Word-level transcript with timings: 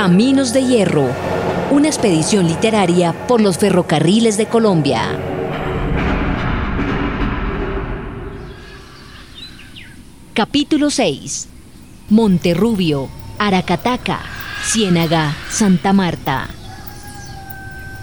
Caminos 0.00 0.54
de 0.54 0.64
Hierro, 0.64 1.10
una 1.70 1.88
expedición 1.88 2.46
literaria 2.46 3.12
por 3.26 3.42
los 3.42 3.58
ferrocarriles 3.58 4.38
de 4.38 4.46
Colombia. 4.46 5.02
Capítulo 10.32 10.88
6. 10.88 11.48
Monterrubio, 12.08 13.10
Aracataca, 13.38 14.20
Ciénaga, 14.64 15.36
Santa 15.50 15.92
Marta. 15.92 16.48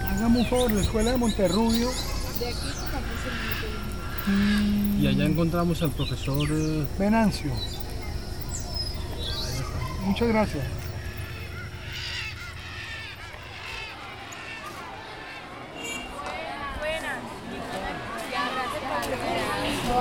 Hagamos 0.07 0.43
un 0.43 0.45
favor, 0.45 0.71
la 0.71 0.81
escuela 0.81 1.11
de 1.13 1.17
Monterrubio. 1.17 1.89
Y 5.01 5.07
allá 5.07 5.25
encontramos 5.25 5.81
al 5.81 5.89
profesor... 5.89 6.47
eh, 6.51 6.85
Venancio. 6.99 7.51
Muchas 10.05 10.27
gracias. 10.27 10.76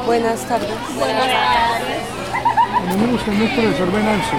Buenas 0.06 0.46
tardes. 0.46 0.70
Venimos 2.88 3.10
buscando 3.10 3.45
al 3.45 3.51
profesor 3.51 3.92
Venancio. 3.92 4.38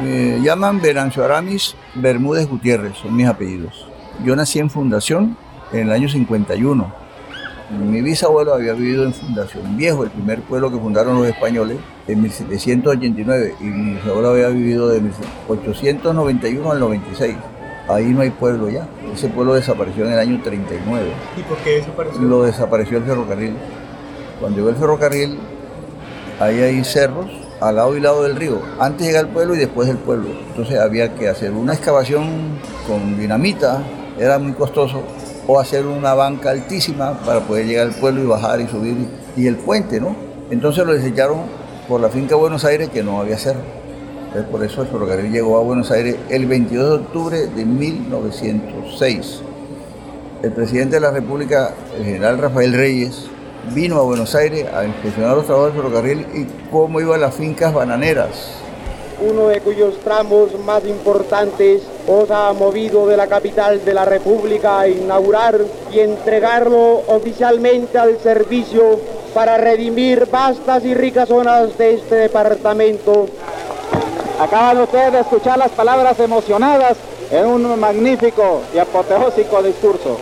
Me 0.00 0.40
llaman 0.40 0.80
Venancio 0.80 1.24
Aramis 1.24 1.74
Bermúdez 1.96 2.48
Gutiérrez, 2.48 2.96
son 2.96 3.16
mis 3.16 3.26
apellidos. 3.26 3.88
Yo 4.24 4.36
nací 4.36 4.60
en 4.60 4.70
Fundación 4.70 5.36
en 5.72 5.88
el 5.88 5.90
año 5.90 6.08
51. 6.08 6.94
Mi 7.70 8.00
bisabuelo 8.00 8.54
había 8.54 8.74
vivido 8.74 9.04
en 9.04 9.12
Fundación 9.12 9.76
Viejo, 9.76 10.04
el 10.04 10.10
primer 10.10 10.42
pueblo 10.42 10.70
que 10.70 10.78
fundaron 10.78 11.18
los 11.18 11.26
españoles, 11.26 11.78
en 12.06 12.22
1789, 12.22 13.56
y 13.60 13.64
mi 13.64 13.94
bisabuelo 13.94 14.28
había 14.28 14.48
vivido 14.50 14.86
de 14.86 15.00
1891 15.00 16.70
al 16.70 16.78
96. 16.78 17.34
Ahí 17.88 18.06
no 18.06 18.22
hay 18.22 18.30
pueblo 18.30 18.70
ya. 18.70 18.86
Ese 19.12 19.28
pueblo 19.28 19.54
desapareció 19.54 20.06
en 20.06 20.12
el 20.14 20.18
año 20.18 20.40
39. 20.42 21.06
¿Y 21.36 21.42
por 21.42 21.58
qué 21.58 21.70
desapareció? 21.76 22.20
Lo 22.22 22.42
desapareció 22.42 22.98
el 22.98 23.04
ferrocarril. 23.04 23.56
Cuando 24.40 24.56
llegó 24.56 24.70
el 24.70 24.76
ferrocarril, 24.76 25.38
ahí 26.40 26.60
hay 26.60 26.84
cerros 26.84 27.30
al 27.60 27.76
lado 27.76 27.96
y 27.96 28.00
lado 28.00 28.22
del 28.22 28.36
río. 28.36 28.60
Antes 28.78 29.06
llega 29.06 29.20
el 29.20 29.28
pueblo 29.28 29.54
y 29.54 29.58
después 29.58 29.86
del 29.86 29.98
pueblo. 29.98 30.30
Entonces 30.48 30.78
había 30.78 31.14
que 31.14 31.28
hacer 31.28 31.52
una 31.52 31.74
excavación 31.74 32.58
con 32.86 33.18
dinamita, 33.18 33.82
era 34.18 34.38
muy 34.38 34.52
costoso, 34.52 35.02
o 35.46 35.60
hacer 35.60 35.86
una 35.86 36.14
banca 36.14 36.50
altísima 36.50 37.18
para 37.20 37.40
poder 37.40 37.66
llegar 37.66 37.88
al 37.88 37.94
pueblo 37.94 38.22
y 38.22 38.26
bajar 38.26 38.60
y 38.60 38.66
subir. 38.66 39.08
Y 39.36 39.46
el 39.46 39.56
puente, 39.56 40.00
¿no? 40.00 40.16
Entonces 40.50 40.86
lo 40.86 40.94
desecharon 40.94 41.42
por 41.88 42.00
la 42.00 42.08
finca 42.08 42.34
Buenos 42.34 42.64
Aires 42.64 42.88
que 42.88 43.02
no 43.02 43.20
había 43.20 43.36
cerro. 43.36 43.60
Entonces, 44.34 44.50
por 44.50 44.64
eso 44.64 44.82
el 44.82 44.88
ferrocarril 44.88 45.30
llegó 45.30 45.58
a 45.58 45.62
Buenos 45.62 45.92
Aires 45.92 46.16
el 46.28 46.46
22 46.46 46.88
de 46.88 46.96
octubre 46.96 47.46
de 47.46 47.64
1906 47.64 49.42
el 50.42 50.52
presidente 50.52 50.96
de 50.96 51.00
la 51.00 51.10
República, 51.10 51.72
el 51.96 52.04
general 52.04 52.36
Rafael 52.36 52.74
Reyes, 52.74 53.26
vino 53.72 53.98
a 53.98 54.02
Buenos 54.02 54.34
Aires 54.34 54.66
a 54.74 54.84
inspeccionar 54.84 55.36
los 55.36 55.46
trabajos 55.46 55.72
del 55.72 55.82
ferrocarril 55.82 56.26
y 56.34 56.70
cómo 56.70 57.00
iban 57.00 57.20
las 57.20 57.34
fincas 57.34 57.72
bananeras. 57.72 58.58
uno 59.20 59.46
de 59.48 59.60
cuyos 59.60 59.98
tramos 60.00 60.58
más 60.66 60.84
importantes 60.84 61.82
os 62.06 62.30
ha 62.30 62.52
movido 62.52 63.06
de 63.06 63.16
la 63.16 63.28
capital 63.28 63.82
de 63.84 63.94
la 63.94 64.04
República 64.04 64.80
a 64.80 64.88
inaugurar 64.88 65.58
y 65.90 66.00
entregarlo 66.00 67.02
oficialmente 67.06 67.96
al 67.96 68.18
servicio 68.18 68.98
para 69.32 69.56
redimir 69.56 70.26
vastas 70.30 70.84
y 70.84 70.92
ricas 70.92 71.28
zonas 71.28 71.78
de 71.78 71.94
este 71.94 72.16
departamento. 72.16 73.28
Acaban 74.40 74.80
ustedes 74.80 75.12
de 75.12 75.20
escuchar 75.20 75.58
las 75.58 75.70
palabras 75.70 76.18
emocionadas 76.18 76.96
en 77.30 77.46
un 77.46 77.78
magnífico 77.78 78.62
y 78.74 78.78
apoteósico 78.78 79.62
discurso. 79.62 80.18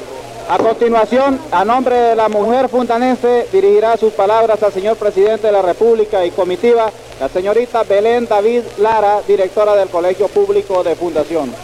A 0.49 0.59
continuación, 0.59 1.41
a 1.51 1.65
nombre 1.65 1.97
de 1.97 2.17
la 2.17 2.29
mujer 2.29 2.69
fundanense, 2.69 3.49
dirigirá 3.51 3.97
sus 3.97 4.13
palabras 4.13 4.63
al 4.63 4.73
señor 4.73 4.97
presidente 4.97 5.47
de 5.47 5.53
la 5.53 5.63
República 5.63 6.25
y 6.27 6.31
comitiva, 6.31 6.91
la 7.21 7.29
señorita 7.29 7.85
Belén 7.85 8.27
David 8.27 8.63
Lara, 8.79 9.23
directora 9.27 9.75
del 9.77 9.89
Colegio 9.89 10.29
Público 10.29 10.83
de 10.83 10.95
Fundación. 10.95 11.55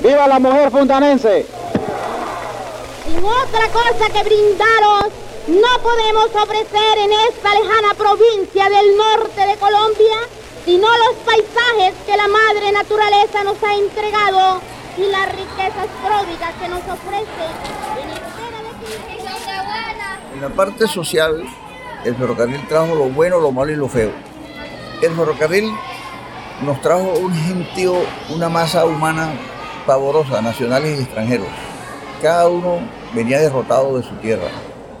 ¡Viva 0.00 0.28
la 0.28 0.38
mujer 0.38 0.70
fundanense! 0.70 1.46
Sin 3.04 3.18
otra 3.18 3.68
cosa 3.72 4.12
que 4.12 4.22
brindaros, 4.22 5.12
no 5.48 5.82
podemos 5.82 6.26
ofrecer 6.26 6.98
en 6.98 7.12
esta 7.30 7.54
lejana 7.54 7.94
provincia 7.96 8.68
del 8.68 8.96
norte 8.96 9.46
de 9.46 9.56
Colombia, 9.56 10.18
sino 10.66 10.86
los 10.86 11.16
paisajes 11.24 11.94
que 12.04 12.16
la 12.16 12.28
madre 12.28 12.72
naturaleza 12.72 13.44
nos 13.44 13.62
ha 13.62 13.74
entregado 13.74 14.60
y 14.98 15.10
las 15.10 15.28
riquezas 15.30 15.86
pródigas 16.04 16.52
que 16.60 16.68
nos 16.68 16.80
ofrece 16.80 17.46
en 20.34 20.42
la 20.42 20.50
parte 20.50 20.86
social, 20.86 21.44
el 22.04 22.14
ferrocarril 22.14 22.68
trajo 22.68 22.94
lo 22.94 23.08
bueno, 23.08 23.40
lo 23.40 23.52
malo 23.52 23.72
y 23.72 23.76
lo 23.76 23.88
feo. 23.88 24.10
El 25.00 25.14
ferrocarril 25.14 25.72
nos 26.62 26.80
trajo 26.82 27.14
un 27.14 27.34
gentío, 27.34 27.94
una 28.28 28.50
masa 28.50 28.84
humana 28.84 29.32
pavorosa, 29.86 30.42
nacionales 30.42 30.98
y 30.98 31.02
extranjeros. 31.04 31.48
Cada 32.20 32.48
uno 32.48 32.80
venía 33.14 33.40
derrotado 33.40 33.96
de 33.96 34.02
su 34.02 34.14
tierra. 34.16 34.48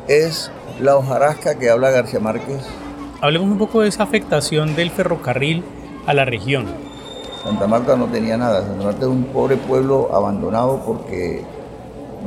Es 0.08 0.50
la 0.80 0.96
hojarasca 0.96 1.58
que 1.58 1.68
habla 1.68 1.90
García 1.90 2.20
Márquez. 2.20 2.62
Hablemos 3.20 3.48
un 3.48 3.56
poco 3.56 3.80
de 3.80 3.88
esa 3.88 4.02
afectación 4.02 4.76
del 4.76 4.90
ferrocarril 4.90 5.64
a 6.06 6.12
la 6.12 6.26
región. 6.26 6.66
Santa 7.42 7.66
Marta 7.66 7.96
no 7.96 8.06
tenía 8.06 8.36
nada. 8.36 8.62
Santa 8.62 8.84
Marta 8.84 9.00
es 9.00 9.06
un 9.06 9.24
pobre 9.24 9.56
pueblo 9.56 10.10
abandonado 10.12 10.82
porque 10.84 11.42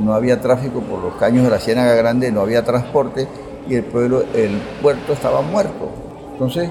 no 0.00 0.14
había 0.14 0.40
tráfico 0.40 0.80
por 0.80 1.00
los 1.00 1.14
caños 1.14 1.44
de 1.44 1.50
la 1.50 1.60
Ciénaga 1.60 1.94
Grande, 1.94 2.32
no 2.32 2.40
había 2.40 2.64
transporte 2.64 3.28
y 3.68 3.76
el 3.76 3.84
pueblo, 3.84 4.24
el 4.34 4.58
puerto 4.82 5.12
estaba 5.12 5.42
muerto. 5.42 5.90
Entonces, 6.32 6.68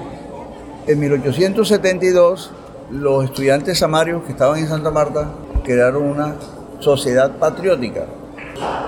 en 0.86 1.00
1872, 1.00 2.50
los 2.90 3.24
estudiantes 3.24 3.78
samarios 3.78 4.24
que 4.24 4.32
estaban 4.32 4.58
en 4.58 4.68
Santa 4.68 4.90
Marta 4.90 5.30
crearon 5.64 6.02
una 6.02 6.34
sociedad 6.80 7.38
patriótica. 7.38 8.04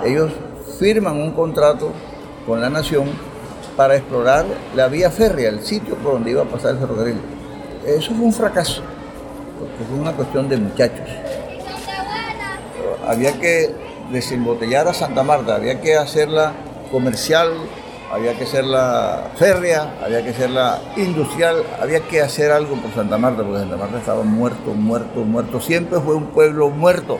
Ellos 0.04 0.30
firman 0.78 1.16
un 1.16 1.30
contrato 1.30 1.90
con 2.46 2.60
la 2.60 2.68
nación 2.68 3.31
para 3.76 3.96
explorar 3.96 4.44
la 4.74 4.88
vía 4.88 5.10
férrea, 5.10 5.48
el 5.48 5.62
sitio 5.62 5.94
por 5.96 6.14
donde 6.14 6.30
iba 6.30 6.42
a 6.42 6.46
pasar 6.46 6.72
el 6.72 6.78
ferrocarril. 6.78 7.20
Eso 7.86 8.14
fue 8.14 8.24
un 8.24 8.32
fracaso, 8.32 8.82
porque 9.58 9.84
fue 9.88 9.98
una 9.98 10.12
cuestión 10.12 10.48
de 10.48 10.56
muchachos. 10.56 11.08
Había 13.06 13.32
que 13.40 13.74
desembotellar 14.10 14.86
a 14.88 14.94
Santa 14.94 15.22
Marta, 15.22 15.56
había 15.56 15.80
que 15.80 15.96
hacerla 15.96 16.52
comercial, 16.90 17.52
había 18.12 18.36
que 18.36 18.44
hacerla 18.44 19.30
férrea, 19.36 19.94
había 20.04 20.22
que 20.22 20.30
hacerla 20.30 20.78
industrial, 20.96 21.64
había 21.80 22.00
que 22.00 22.20
hacer 22.20 22.52
algo 22.52 22.76
por 22.76 22.92
Santa 22.92 23.16
Marta, 23.16 23.42
porque 23.42 23.60
Santa 23.60 23.76
Marta 23.76 23.98
estaba 23.98 24.22
muerto, 24.22 24.74
muerto, 24.74 25.20
muerto. 25.24 25.60
Siempre 25.60 25.98
fue 25.98 26.14
un 26.14 26.26
pueblo 26.26 26.68
muerto. 26.68 27.18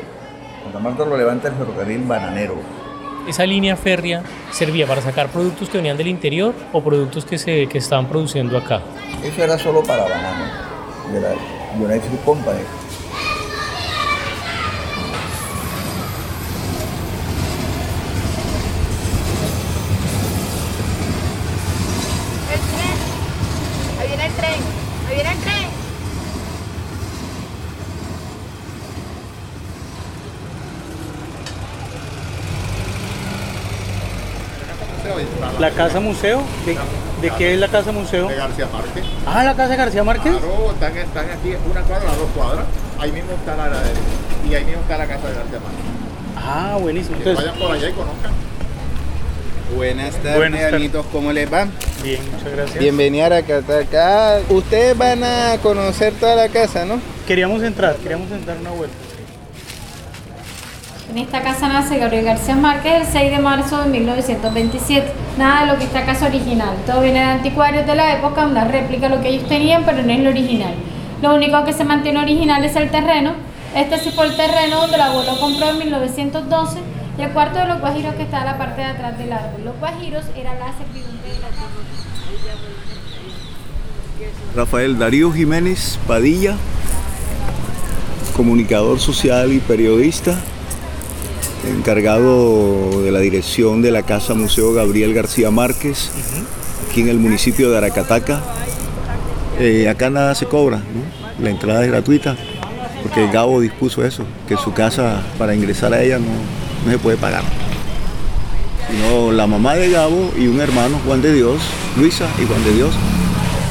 Santa 0.65 0.79
Marta 0.79 1.05
lo 1.07 1.17
levanta 1.17 1.49
el 1.49 1.55
ferrocarril 1.55 2.03
bananero. 2.03 2.82
¿Esa 3.29 3.47
línea 3.47 3.77
férrea 3.77 4.23
servía 4.51 4.87
para 4.87 5.01
sacar 5.01 5.29
productos 5.29 5.69
que 5.69 5.79
venían 5.79 5.97
del 5.97 6.09
interior 6.09 6.55
o 6.73 6.83
productos 6.83 7.25
que 7.25 7.39
se 7.39 7.67
que 7.69 7.79
estaban 7.79 8.07
produciendo 8.09 8.59
acá? 8.59 8.83
Eso 9.23 9.43
era 9.43 9.57
solo 9.59 9.83
para 9.83 10.03
banano, 10.03 10.45
de 11.13 11.21
la 11.21 11.31
United 11.79 12.11
Company. 12.25 12.59
El 22.53 22.61
tren, 22.61 24.01
ahí 24.01 24.09
viene 24.09 24.27
el 24.27 24.33
tren, 24.33 24.61
ahí 25.09 25.15
viene 25.15 25.31
el 25.31 25.39
tren. 25.39 25.83
¿La 35.63 35.71
casa 35.71 36.01
museo? 36.01 36.43
¿De, 36.67 36.77
de 37.23 37.31
qué 37.39 37.55
es 37.55 37.61
la 37.61 37.69
casa 37.69 37.93
museo? 37.93 38.27
de 38.27 38.35
García 38.35 38.67
Márquez. 38.73 39.05
Ah, 39.25 39.45
la 39.45 39.55
casa 39.55 39.69
de 39.69 39.77
García 39.77 40.03
Márquez. 40.03 40.33
Claro, 40.33 40.73
están, 40.73 40.97
están 40.97 41.27
aquí 41.31 41.55
una 41.71 41.83
cuadra, 41.83 42.05
las 42.09 42.17
dos 42.17 42.29
cuadras. 42.35 42.65
Ahí 42.99 43.13
mismo 43.13 43.31
está 43.31 43.55
la 43.55 43.67
heladería. 43.69 44.03
Y 44.51 44.55
ahí 44.57 44.65
mismo 44.65 44.81
está 44.83 44.99
la 44.99 45.07
casa 45.07 45.29
de 45.29 45.35
García 45.35 45.59
Márquez. 45.61 46.37
Ah, 46.37 46.77
buenísimo. 46.81 47.17
Que 47.19 47.31
Entonces, 47.31 47.45
vayan 47.53 47.61
por 47.65 47.77
allá 47.77 47.89
y 47.89 47.93
conozcan. 47.93 48.33
Buenas 49.77 50.17
tardes, 50.17 50.37
Buenas 50.37 50.61
tardes. 50.63 50.75
amiguitos, 50.75 51.07
¿cómo 51.13 51.33
les 51.33 51.53
va? 51.53 51.69
bien, 52.03 52.21
muchas 52.33 52.53
gracias. 52.53 52.79
Bienvenida 52.81 53.37
a 53.37 53.43
Cataca. 53.43 54.41
Ustedes 54.49 54.99
van 54.99 55.23
a 55.23 55.59
conocer 55.63 56.13
toda 56.15 56.35
la 56.35 56.49
casa, 56.49 56.85
¿no? 56.85 56.99
Queríamos 57.29 57.63
entrar, 57.63 57.95
queríamos 57.99 58.33
entrar 58.33 58.57
una 58.59 58.71
vuelta. 58.71 58.97
En 61.13 61.19
esta 61.19 61.43
casa 61.43 61.69
nace 61.69 61.99
Gabriel 61.99 62.25
García 62.25 62.57
Márquez 62.57 63.03
el 63.03 63.07
6 63.07 63.33
de 63.33 63.39
marzo 63.39 63.83
de 63.83 63.91
1927. 63.91 65.13
Nada 65.37 65.67
de 65.67 65.67
lo 65.71 65.79
que 65.79 65.85
está 65.85 65.99
acá 65.99 66.13
es 66.13 66.23
original. 66.23 66.75
Todo 66.87 67.03
viene 67.03 67.19
de 67.19 67.27
anticuarios 67.27 67.87
de 67.87 67.95
la 67.95 68.17
época, 68.17 68.47
una 68.47 68.65
réplica 68.65 69.11
de 69.11 69.17
lo 69.17 69.23
que 69.23 69.29
ellos 69.29 69.47
tenían, 69.47 69.85
pero 69.85 70.03
no 70.03 70.11
es 70.11 70.21
lo 70.21 70.31
original. 70.31 70.73
Lo 71.21 71.35
único 71.35 71.67
que 71.67 71.75
se 71.75 71.85
mantiene 71.85 72.19
original 72.19 72.65
es 72.65 72.77
el 72.77 72.91
terreno. 72.91 73.33
Este 73.77 73.99
sí 73.99 74.11
fue 74.11 74.25
el 74.25 74.37
terreno 74.37 74.81
donde 74.81 74.95
el 74.95 75.03
abuelo 75.03 75.39
compró 75.39 75.69
en 75.69 75.79
1912 75.81 76.79
y 77.19 77.23
el 77.23 77.31
cuarto 77.33 77.59
de 77.59 77.67
los 77.67 77.81
guajiros 77.81 78.15
que 78.15 78.23
está 78.23 78.39
en 78.39 78.47
la 78.47 78.57
parte 78.57 78.81
de 78.81 78.87
atrás 78.87 79.19
del 79.19 79.35
árbol. 79.35 79.67
Los 79.67 79.79
guajiros 79.81 80.25
era 80.35 80.55
la 80.55 80.73
servidumbre 80.73 81.29
de 81.29 81.41
la 81.41 81.49
tierra. 81.49 81.69
Rafael 84.57 84.99
Darío 84.99 85.31
Jiménez 85.31 85.99
Padilla, 86.07 86.57
comunicador 88.35 88.99
social 88.99 89.53
y 89.53 89.59
periodista, 89.59 90.39
encargado 91.69 93.03
de 93.03 93.11
la 93.11 93.21
dirección 93.21 93.83
de 93.83 93.91
la 93.91 94.03
Casa 94.03 94.35
Museo 94.35 94.73
Gabriel 94.73 95.15
García 95.15 95.51
Márquez, 95.51 96.11
aquí 96.89 97.03
en 97.03 97.09
el 97.09 97.19
municipio 97.19 97.71
de 97.71 97.79
Aracataca. 97.79 98.43
Eh, 99.59 99.89
acá 99.89 100.11
nada 100.11 100.35
se 100.35 100.47
cobra, 100.47 100.81
la 101.41 101.51
entrada 101.51 101.85
es 101.85 101.91
gratuita, 101.91 102.37
porque 103.03 103.31
Gabo 103.31 103.61
dispuso 103.61 104.05
eso, 104.05 104.25
que 104.49 104.57
su 104.57 104.73
casa 104.73 105.23
para 105.39 105.55
ingresar 105.55 105.93
a 105.93 106.03
ella 106.03 106.19
no, 106.19 106.91
se 106.91 106.99
puede 106.99 107.17
pagar. 107.17 107.43
La 109.33 109.47
mamá 109.47 109.75
de 109.75 109.91
Gabo 109.91 110.33
y 110.39 110.47
un 110.47 110.61
hermano, 110.61 111.01
Juan 111.07 111.23
de 111.23 111.33
Dios, 111.33 111.61
Luisa 111.97 112.27
y 112.43 112.47
Juan 112.47 112.63
de 112.65 112.75
Dios, 112.75 112.93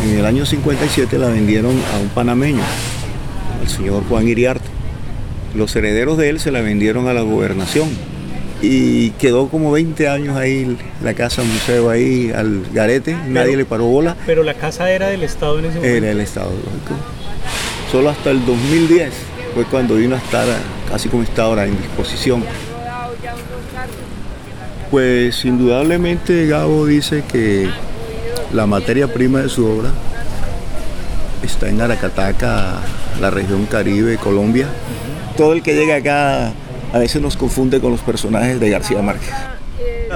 en 0.04 0.18
el 0.18 0.26
año 0.26 0.46
57 0.46 1.18
la 1.18 1.28
vendieron 1.28 1.72
a 1.94 2.00
un 2.00 2.10
panameño, 2.10 2.64
al 3.62 3.70
señor 3.70 4.04
Juan 4.10 4.28
Iriarte. 4.28 4.81
Los 5.54 5.76
herederos 5.76 6.18
de 6.18 6.30
él 6.30 6.40
se 6.40 6.52
la 6.52 6.62
vendieron 6.62 7.08
a 7.08 7.14
la 7.14 7.22
gobernación 7.22 7.90
y 8.62 9.10
quedó 9.12 9.50
como 9.50 9.72
20 9.72 10.08
años 10.08 10.38
ahí 10.38 10.78
la 11.04 11.14
casa 11.14 11.44
museo 11.44 11.90
ahí 11.90 12.32
al 12.34 12.64
garete, 12.74 13.16
nadie 13.28 13.58
le 13.58 13.66
paró 13.66 13.86
bola. 13.86 14.16
Pero 14.26 14.44
la 14.44 14.54
casa 14.54 14.92
era 14.92 15.08
del 15.08 15.24
Estado 15.24 15.60
en 15.60 15.66
ese 15.66 15.76
momento. 15.76 15.98
Era 15.98 16.12
el 16.12 16.22
Estado, 16.22 16.52
lógico. 16.52 16.96
Solo 17.92 18.10
hasta 18.10 18.32
el 18.32 18.46
2010 18.46 19.12
fue 19.54 19.66
cuando 19.66 19.96
vino 19.96 20.16
a 20.16 20.20
estar 20.20 20.48
casi 20.90 21.10
como 21.10 21.24
está 21.24 21.44
ahora 21.44 21.66
en 21.66 21.76
disposición. 21.78 22.44
Pues 24.90 25.44
indudablemente 25.46 26.48
Gabo 26.48 26.86
dice 26.86 27.24
que 27.30 27.70
la 28.54 28.68
materia 28.68 29.12
prima 29.12 29.40
de 29.40 29.50
su 29.50 29.66
obra 29.66 29.90
está 31.44 31.70
en 31.70 31.82
Aracataca, 31.82 32.80
la 33.20 33.30
región 33.30 33.66
Caribe, 33.66 34.18
Colombia. 34.18 34.68
Todo 35.42 35.54
el 35.54 35.64
que 35.64 35.74
llega 35.74 35.96
acá 35.96 36.54
a 36.94 37.00
veces 37.00 37.20
nos 37.20 37.36
confunde 37.36 37.80
con 37.80 37.90
los 37.90 38.02
personajes 38.02 38.60
de 38.60 38.70
García 38.70 39.02
Márquez. 39.02 39.34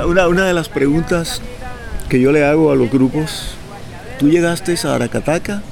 Una, 0.06 0.46
de 0.46 0.54
las 0.54 0.70
preguntas 0.70 1.42
que 2.10 2.20
yo 2.20 2.32
le 2.32 2.46
hago 2.46 2.72
a 2.72 2.76
los 2.76 2.92
grupos, 2.92 3.56
tú 4.20 4.30
llegaste 4.30 4.76
a 4.84 4.94
Aracataca 4.94 5.64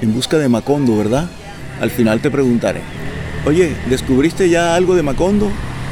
en 0.00 0.14
busca 0.14 0.38
de 0.38 0.48
Macondo, 0.48 0.96
¿verdad? 0.96 1.28
Al 1.80 1.90
final 1.90 2.20
te 2.20 2.30
preguntaré, 2.30 2.82
oye, 3.44 3.74
¿descubriste 3.90 4.48
ya 4.48 4.76
algo 4.76 4.94
de 4.94 5.02
Macondo? 5.02 5.50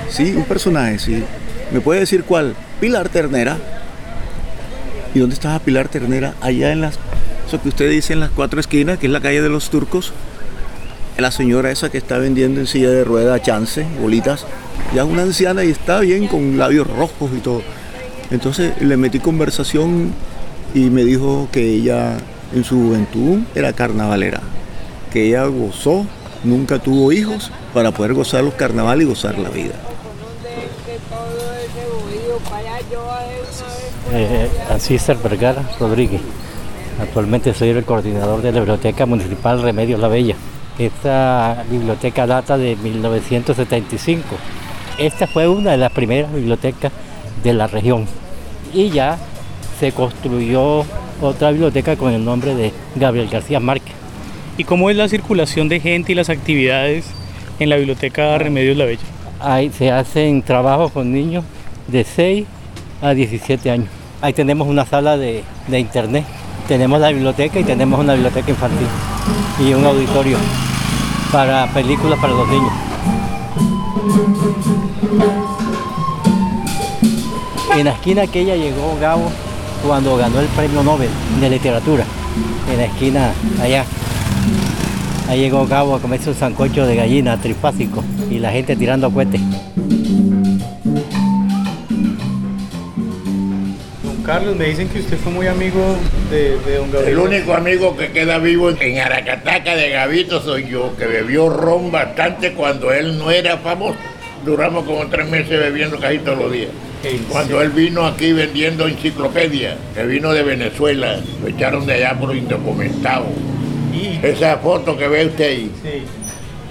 Sí, 0.08 0.34
un 0.36 0.44
personaje, 0.44 1.00
sí. 1.00 1.24
¿Me 1.72 1.80
puede 1.80 1.98
decir 1.98 2.22
cuál? 2.22 2.54
Pilar 2.80 3.08
Ternera. 3.08 3.56
¿Y 5.12 5.18
dónde 5.18 5.34
estaba 5.34 5.58
Pilar 5.58 5.88
Ternera? 5.88 6.34
Allá 6.40 6.70
en 6.70 6.80
las, 6.80 7.00
eso 7.48 7.60
que 7.60 7.68
usted 7.68 7.90
dice 7.90 8.12
en 8.12 8.20
las 8.20 8.30
cuatro 8.30 8.60
esquinas, 8.60 9.00
que 9.00 9.06
es 9.06 9.12
la 9.12 9.20
calle 9.20 9.42
de 9.42 9.48
los 9.48 9.70
turcos. 9.70 10.12
La 11.18 11.30
señora 11.30 11.70
esa 11.70 11.90
que 11.90 11.98
está 11.98 12.18
vendiendo 12.18 12.60
en 12.60 12.66
silla 12.66 12.90
de 12.90 13.04
rueda 13.04 13.40
chance, 13.40 13.86
bolitas. 14.00 14.46
Ya 14.94 15.02
es 15.02 15.08
una 15.08 15.22
anciana 15.22 15.64
y 15.64 15.70
está 15.70 16.00
bien 16.00 16.26
con 16.26 16.58
labios 16.58 16.86
rojos 16.86 17.30
y 17.36 17.40
todo. 17.40 17.62
Entonces 18.30 18.80
le 18.80 18.96
metí 18.96 19.18
conversación 19.18 20.12
y 20.74 20.90
me 20.90 21.04
dijo 21.04 21.48
que 21.52 21.74
ella 21.74 22.16
en 22.54 22.64
su 22.64 22.76
juventud 22.76 23.40
era 23.54 23.72
carnavalera, 23.72 24.40
que 25.12 25.28
ella 25.28 25.44
gozó, 25.44 26.06
nunca 26.44 26.78
tuvo 26.78 27.12
hijos 27.12 27.50
para 27.74 27.90
poder 27.90 28.14
gozar 28.14 28.42
los 28.44 28.54
carnavales 28.54 29.06
y 29.06 29.08
gozar 29.08 29.38
la 29.38 29.50
vida. 29.50 29.74
Eh, 34.14 34.48
César 34.78 35.16
Vergara 35.22 35.62
Rodríguez. 35.78 36.20
Actualmente 37.00 37.54
soy 37.54 37.70
el 37.70 37.84
coordinador 37.84 38.42
de 38.42 38.52
la 38.52 38.60
Biblioteca 38.60 39.06
Municipal 39.06 39.62
Remedios 39.62 40.00
La 40.00 40.08
Bella. 40.08 40.36
Esta 40.78 41.64
biblioteca 41.70 42.26
data 42.26 42.56
de 42.56 42.76
1975. 42.76 44.24
Esta 44.98 45.26
fue 45.26 45.46
una 45.46 45.72
de 45.72 45.76
las 45.76 45.92
primeras 45.92 46.32
bibliotecas 46.32 46.92
de 47.44 47.52
la 47.52 47.66
región. 47.66 48.06
Y 48.72 48.90
ya 48.90 49.18
se 49.78 49.92
construyó 49.92 50.84
otra 51.20 51.50
biblioteca 51.50 51.96
con 51.96 52.12
el 52.12 52.24
nombre 52.24 52.54
de 52.54 52.72
Gabriel 52.96 53.28
García 53.28 53.60
Márquez. 53.60 53.94
¿Y 54.56 54.64
cómo 54.64 54.90
es 54.90 54.96
la 54.96 55.08
circulación 55.08 55.68
de 55.68 55.80
gente 55.80 56.12
y 56.12 56.14
las 56.14 56.30
actividades 56.30 57.06
en 57.58 57.68
la 57.68 57.76
biblioteca 57.76 58.38
Remedios 58.38 58.76
La 58.76 58.86
Bella? 58.86 59.02
Ahí 59.40 59.70
se 59.70 59.90
hacen 59.90 60.42
trabajos 60.42 60.92
con 60.92 61.12
niños 61.12 61.44
de 61.88 62.04
6 62.04 62.46
a 63.02 63.12
17 63.12 63.70
años. 63.70 63.88
Ahí 64.20 64.32
tenemos 64.32 64.68
una 64.68 64.86
sala 64.86 65.16
de, 65.16 65.42
de 65.66 65.80
internet, 65.80 66.24
tenemos 66.68 67.00
la 67.00 67.08
biblioteca 67.08 67.58
y 67.58 67.64
tenemos 67.64 67.98
una 67.98 68.14
biblioteca 68.14 68.50
infantil 68.50 68.86
y 69.58 69.74
un 69.74 69.84
auditorio 69.84 70.36
para 71.30 71.66
películas 71.72 72.18
para 72.18 72.32
los 72.32 72.48
niños. 72.48 72.72
En 77.76 77.84
la 77.86 77.92
esquina 77.92 78.22
aquella 78.22 78.54
llegó 78.54 78.96
Gabo 79.00 79.30
cuando 79.86 80.16
ganó 80.16 80.40
el 80.40 80.46
premio 80.48 80.82
Nobel 80.82 81.08
de 81.40 81.50
literatura. 81.50 82.04
En 82.70 82.76
la 82.76 82.84
esquina 82.84 83.32
allá. 83.62 83.84
Ahí 85.28 85.40
llegó 85.40 85.66
Gabo 85.66 85.94
a 85.94 86.00
comerse 86.00 86.30
un 86.30 86.36
sancocho 86.36 86.86
de 86.86 86.96
gallina 86.96 87.38
trifásico 87.38 88.04
y 88.30 88.38
la 88.38 88.50
gente 88.50 88.76
tirando 88.76 89.10
cohetes. 89.10 89.40
Carlos, 94.32 94.56
me 94.56 94.64
dicen 94.64 94.88
que 94.88 95.00
usted 95.00 95.18
fue 95.18 95.30
muy 95.30 95.46
amigo 95.46 95.94
de, 96.30 96.56
de 96.60 96.76
don 96.76 96.90
Gabriel. 96.90 97.12
El 97.12 97.18
único 97.18 97.52
amigo 97.52 97.94
que 97.94 98.12
queda 98.12 98.38
vivo 98.38 98.70
en 98.70 98.98
Aracataca 98.98 99.76
de 99.76 99.90
Gavito 99.90 100.40
soy 100.40 100.70
yo, 100.70 100.96
que 100.96 101.04
bebió 101.04 101.50
ron 101.50 101.92
bastante 101.92 102.54
cuando 102.54 102.94
él 102.94 103.18
no 103.18 103.30
era 103.30 103.58
famoso. 103.58 103.98
Duramos 104.42 104.86
como 104.86 105.06
tres 105.08 105.28
meses 105.28 105.50
bebiendo 105.50 105.98
casi 105.98 106.20
todos 106.20 106.38
los 106.38 106.50
días. 106.50 106.70
Cuando 107.30 107.60
él 107.60 107.72
vino 107.72 108.06
aquí 108.06 108.32
vendiendo 108.32 108.88
enciclopedia, 108.88 109.76
que 109.94 110.06
vino 110.06 110.32
de 110.32 110.42
Venezuela, 110.42 111.20
lo 111.42 111.48
echaron 111.48 111.84
de 111.84 111.92
allá 111.92 112.18
por 112.18 112.34
indocumentado. 112.34 113.26
Esa 114.22 114.56
foto 114.56 114.96
que 114.96 115.08
ve 115.08 115.26
usted 115.26 115.44
ahí 115.44 115.70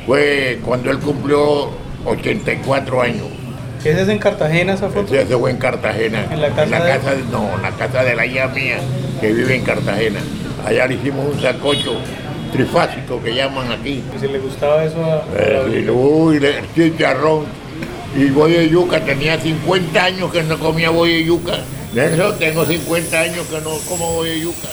fue 0.08 0.60
cuando 0.66 0.90
él 0.90 0.98
cumplió 0.98 1.70
84 2.06 3.02
años. 3.04 3.28
¿Ese 3.84 4.02
es 4.04 4.10
en 4.10 4.20
Cartagena 4.20 4.74
esa 4.74 4.90
foto? 4.90 5.14
Ese 5.16 5.36
fue 5.38 5.52
en 5.52 5.58
Cartagena. 5.58 6.26
¿En 6.32 6.42
la 6.42 6.50
casa 6.50 6.84
de- 6.84 6.92
casa 6.92 7.12
de- 7.16 7.24
no, 7.32 7.50
en 7.56 7.62
la 7.64 7.72
casa 7.72 8.04
de 8.04 8.16
la 8.16 8.26
hija 8.26 8.48
mía, 8.50 8.78
que 9.20 9.32
vive 9.34 9.56
en 9.56 9.64
Cartagena. 9.64 10.20
Allá 10.66 10.86
le 10.88 10.96
hicimos 10.96 11.34
un 11.34 11.42
sacocho 11.42 11.96
trifásico 12.52 13.22
que 13.24 13.34
llaman 13.34 13.72
aquí. 13.72 14.04
¿Y 14.16 14.20
si 14.20 14.28
le 14.28 14.40
gustaba 14.40 14.84
eso 14.84 15.04
a, 15.04 15.24
Eh, 15.36 15.84
y, 15.86 15.90
uy, 15.90 16.38
de 16.40 16.62
chicharrón. 16.76 17.46
Y 18.16 18.26
bollo 18.26 18.60
de 18.60 18.70
yuca, 18.70 19.00
tenía 19.00 19.40
50 19.40 20.04
años 20.04 20.32
que 20.32 20.44
no 20.44 20.60
comía 20.60 20.90
bollo 20.90 21.14
de 21.14 21.24
yuca. 21.24 21.54
De 21.94 22.14
eso 22.14 22.34
tengo 22.34 22.66
50 22.66 23.20
años 23.22 23.48
que 23.48 23.60
no 23.62 23.72
como 23.88 24.12
bollo 24.14 24.32
de 24.32 24.42
yuca. 24.42 24.68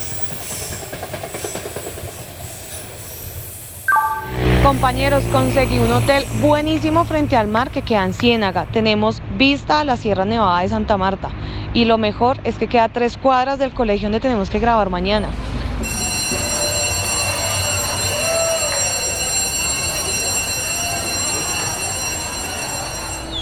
Compañeros, 4.68 5.24
conseguí 5.32 5.78
un 5.78 5.90
hotel 5.90 6.26
buenísimo 6.42 7.06
frente 7.06 7.36
al 7.36 7.48
mar 7.48 7.70
que 7.70 7.80
queda 7.80 8.04
en 8.04 8.12
Ciénaga. 8.12 8.66
Tenemos 8.66 9.22
vista 9.38 9.80
a 9.80 9.84
la 9.84 9.96
Sierra 9.96 10.26
Nevada 10.26 10.60
de 10.60 10.68
Santa 10.68 10.98
Marta. 10.98 11.30
Y 11.72 11.86
lo 11.86 11.96
mejor 11.96 12.36
es 12.44 12.58
que 12.58 12.66
queda 12.66 12.84
a 12.84 12.88
tres 12.90 13.16
cuadras 13.16 13.58
del 13.58 13.72
colegio 13.72 14.08
donde 14.08 14.20
tenemos 14.20 14.50
que 14.50 14.58
grabar 14.58 14.90
mañana. 14.90 15.30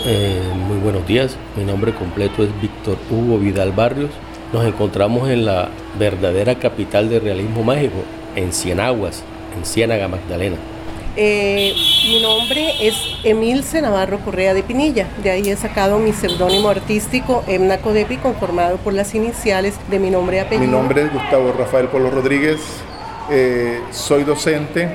Eh, 0.04 0.52
muy 0.68 0.78
buenos 0.78 1.04
días, 1.08 1.36
mi 1.56 1.64
nombre 1.64 1.92
completo 1.92 2.44
es 2.44 2.60
Víctor 2.60 2.98
Hugo 3.10 3.38
Vidal 3.38 3.72
Barrios. 3.72 4.12
Nos 4.52 4.64
encontramos 4.64 5.28
en 5.28 5.44
la 5.44 5.70
verdadera 5.98 6.54
capital 6.54 7.10
del 7.10 7.22
realismo 7.22 7.64
mágico, 7.64 8.04
en 8.36 8.52
Cienaguas, 8.52 9.24
en 9.56 9.64
Ciénaga 9.64 10.06
Magdalena. 10.06 10.56
Eh, 11.18 11.74
mi 12.08 12.20
nombre 12.20 12.86
es 12.86 12.94
Emilce 13.24 13.80
Navarro 13.80 14.18
Correa 14.18 14.52
de 14.52 14.62
Pinilla. 14.62 15.08
De 15.22 15.30
ahí 15.30 15.48
he 15.48 15.56
sacado 15.56 15.98
mi 15.98 16.12
seudónimo 16.12 16.68
artístico 16.68 17.42
Emna 17.46 17.78
Codepi, 17.78 18.18
conformado 18.18 18.76
por 18.76 18.92
las 18.92 19.14
iniciales 19.14 19.76
de 19.88 19.98
mi 19.98 20.10
nombre 20.10 20.36
y 20.36 20.40
apellido. 20.40 20.66
Mi 20.66 20.72
nombre 20.72 21.02
es 21.02 21.12
Gustavo 21.12 21.54
Rafael 21.56 21.88
Polo 21.88 22.10
Rodríguez. 22.10 22.60
Eh, 23.30 23.80
soy 23.90 24.24
docente, 24.24 24.90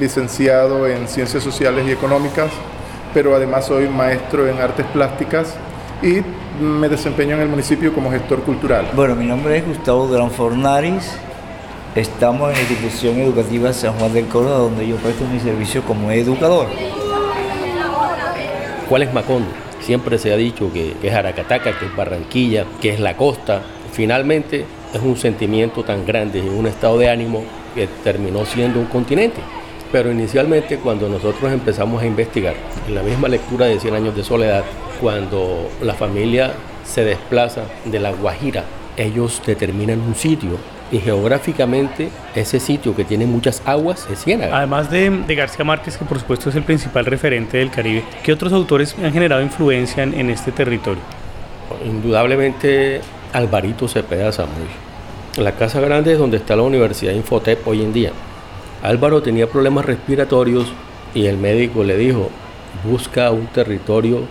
licenciado 0.00 0.88
en 0.88 1.06
Ciencias 1.06 1.42
Sociales 1.42 1.84
y 1.86 1.92
Económicas, 1.92 2.50
pero 3.12 3.36
además 3.36 3.66
soy 3.66 3.88
maestro 3.88 4.48
en 4.48 4.58
Artes 4.58 4.86
Plásticas 4.86 5.54
y 6.02 6.22
me 6.62 6.88
desempeño 6.88 7.36
en 7.36 7.42
el 7.42 7.48
municipio 7.48 7.94
como 7.94 8.10
gestor 8.10 8.42
cultural. 8.42 8.88
Bueno, 8.94 9.14
mi 9.14 9.26
nombre 9.26 9.58
es 9.58 9.66
Gustavo 9.66 10.08
Gran 10.08 10.30
Fornaris, 10.30 11.12
Estamos 11.94 12.48
en 12.48 12.54
la 12.54 12.60
institución 12.62 13.18
educativa 13.18 13.70
San 13.74 13.92
Juan 13.92 14.14
del 14.14 14.24
Córdoba, 14.24 14.56
donde 14.56 14.88
yo 14.88 14.96
presto 14.96 15.26
mi 15.26 15.38
servicio 15.38 15.82
como 15.82 16.10
educador. 16.10 16.68
¿Cuál 18.88 19.02
es 19.02 19.12
Macondo? 19.12 19.50
Siempre 19.80 20.16
se 20.16 20.32
ha 20.32 20.36
dicho 20.38 20.72
que, 20.72 20.94
es 21.02 21.12
Aracataca, 21.12 21.78
que 21.78 21.84
es 21.84 21.94
Barranquilla, 21.94 22.64
que 22.80 22.94
es 22.94 22.98
la 22.98 23.14
costa. 23.18 23.60
Finalmente 23.92 24.64
es 24.94 25.02
un 25.02 25.18
sentimiento 25.18 25.84
tan 25.84 26.06
grande 26.06 26.38
y 26.38 26.48
un 26.48 26.66
estado 26.66 26.96
de 26.96 27.10
ánimo 27.10 27.44
que 27.74 27.86
terminó 28.02 28.46
siendo 28.46 28.80
un 28.80 28.86
continente. 28.86 29.42
Pero 29.92 30.10
inicialmente 30.10 30.78
cuando 30.78 31.10
nosotros 31.10 31.52
empezamos 31.52 32.02
a 32.02 32.06
investigar, 32.06 32.54
en 32.88 32.94
la 32.94 33.02
misma 33.02 33.28
lectura 33.28 33.66
de 33.66 33.78
100 33.78 33.94
años 33.94 34.16
de 34.16 34.24
soledad, 34.24 34.64
cuando 34.98 35.68
la 35.82 35.92
familia 35.92 36.54
se 36.86 37.04
desplaza 37.04 37.64
de 37.84 38.00
la 38.00 38.12
Guajira, 38.12 38.64
ellos 38.96 39.42
determinan 39.44 40.00
un 40.00 40.14
sitio 40.14 40.56
y 40.92 40.98
geográficamente 40.98 42.10
ese 42.34 42.60
sitio 42.60 42.94
que 42.94 43.04
tiene 43.04 43.24
muchas 43.24 43.62
aguas 43.64 44.06
es 44.12 44.22
Ciénaga. 44.22 44.58
Además 44.58 44.90
de, 44.90 45.08
de, 45.08 45.34
García 45.34 45.64
Márquez, 45.64 45.96
que 45.96 46.04
por 46.04 46.20
supuesto 46.20 46.50
es 46.50 46.54
el 46.54 46.64
principal 46.64 47.06
referente 47.06 47.56
del 47.56 47.70
Caribe, 47.70 48.04
¿qué 48.22 48.32
otros 48.32 48.52
autores 48.52 48.94
han 49.02 49.10
generado 49.10 49.40
influencia 49.40 50.02
en, 50.02 50.12
en 50.12 50.28
este 50.28 50.52
territorio? 50.52 51.02
Indudablemente 51.86 53.00
Alvarito 53.32 53.88
Cepeda 53.88 54.30
Zamudio. 54.32 54.92
La 55.38 55.52
Casa 55.52 55.80
Grande 55.80 56.12
es 56.12 56.18
donde 56.18 56.36
está 56.36 56.54
la 56.56 56.62
Universidad 56.62 57.14
Infotep 57.14 57.66
hoy 57.66 57.82
en 57.82 57.94
día. 57.94 58.12
Álvaro 58.82 59.22
tenía 59.22 59.46
problemas 59.46 59.86
respiratorios 59.86 60.70
y 61.14 61.24
el 61.24 61.38
médico 61.38 61.84
le 61.84 61.96
dijo, 61.96 62.28
busca 62.84 63.30
un 63.30 63.46
territorio 63.46 64.26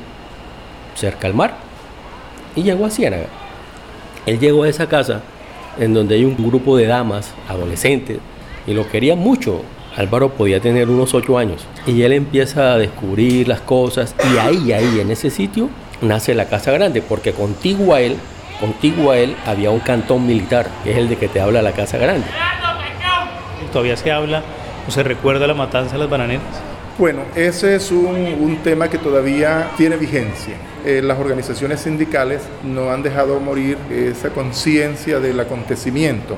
cerca 0.93 1.25
al 1.25 1.33
mar. 1.33 1.55
Y 2.55 2.61
llegó 2.61 2.85
a 2.85 2.91
Ciénaga. 2.91 3.27
Él 4.27 4.39
llegó 4.39 4.63
a 4.63 4.69
esa 4.69 4.87
casa 4.87 5.23
en 5.79 5.93
donde 5.93 6.15
hay 6.15 6.25
un 6.25 6.35
grupo 6.35 6.77
de 6.77 6.87
damas, 6.87 7.33
adolescentes, 7.47 8.19
y 8.67 8.73
lo 8.73 8.87
querían 8.89 9.19
mucho. 9.19 9.61
Álvaro 9.95 10.29
podía 10.29 10.61
tener 10.61 10.89
unos 10.89 11.13
ocho 11.13 11.37
años 11.37 11.65
y 11.85 12.03
él 12.03 12.13
empieza 12.13 12.73
a 12.73 12.77
descubrir 12.77 13.47
las 13.49 13.59
cosas 13.59 14.15
y 14.33 14.37
ahí, 14.37 14.71
ahí, 14.71 14.99
en 15.01 15.11
ese 15.11 15.29
sitio, 15.29 15.69
nace 16.01 16.33
la 16.33 16.45
Casa 16.45 16.71
Grande, 16.71 17.01
porque 17.01 17.33
contigo 17.33 17.93
a 17.93 17.99
él, 17.99 18.15
contigo 18.59 19.11
a 19.11 19.17
él 19.17 19.35
había 19.45 19.69
un 19.69 19.79
cantón 19.79 20.25
militar, 20.25 20.69
que 20.83 20.91
es 20.91 20.97
el 20.97 21.09
de 21.09 21.17
que 21.17 21.27
te 21.27 21.41
habla 21.41 21.61
la 21.61 21.73
Casa 21.73 21.97
Grande. 21.97 22.25
¿Todavía 23.73 23.97
se 23.97 24.11
habla 24.11 24.43
o 24.87 24.91
se 24.91 25.03
recuerda 25.03 25.45
la 25.45 25.53
matanza 25.53 25.93
de 25.93 25.99
las 25.99 26.09
bananeras? 26.09 26.43
Bueno, 26.97 27.23
ese 27.35 27.75
es 27.75 27.91
un, 27.91 28.15
un 28.39 28.57
tema 28.63 28.89
que 28.89 28.97
todavía 28.97 29.71
tiene 29.75 29.97
vigencia. 29.97 30.55
Eh, 30.83 31.01
las 31.03 31.19
organizaciones 31.19 31.81
sindicales 31.81 32.41
no 32.63 32.91
han 32.91 33.03
dejado 33.03 33.39
morir 33.39 33.77
esa 33.91 34.29
conciencia 34.29 35.19
del 35.19 35.39
acontecimiento. 35.39 36.37